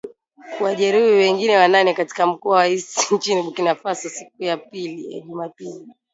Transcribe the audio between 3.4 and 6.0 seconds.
Burkina Faso siku ya Jumapili